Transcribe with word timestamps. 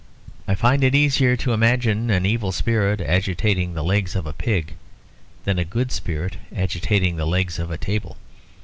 I 0.47 0.55
find 0.55 0.83
it 0.83 0.95
easier 0.95 1.35
to 1.37 1.53
imagine 1.53 2.09
an 2.09 2.25
evil 2.25 2.51
spirit 2.51 3.01
agitating 3.01 3.75
the 3.75 3.83
legs 3.83 4.15
of 4.15 4.25
a 4.25 4.33
pig 4.33 4.73
than 5.43 5.59
a 5.59 5.63
good 5.63 5.91
spirit 5.91 6.37
agitating 6.55 7.17
the 7.17 7.27
legs 7.27 7.59
of 7.59 7.69
a 7.69 7.77
table. 7.77 8.17